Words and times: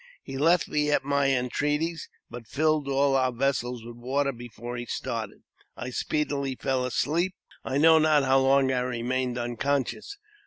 He 0.23 0.35
left 0.35 0.67
me 0.67 0.89
at 0.89 1.03
my 1.03 1.27
entreaties, 1.29 2.09
but 2.27 2.47
filled 2.47 2.87
all 2.87 3.15
our 3.15 3.31
vessels 3.31 3.85
with, 3.85 3.97
water 3.97 4.31
before 4.31 4.75
he 4.75 4.87
started. 4.87 5.43
I 5.77 5.91
speedily 5.91 6.55
fell 6.55 6.83
asleep, 6.87 7.35
and 7.63 7.75
I 7.75 7.77
know 7.77 7.99
not 7.99 8.23
how 8.23 8.39
long 8.39 8.71
I 8.71 8.79
remained 8.79 9.37
unconscious. 9.37 10.17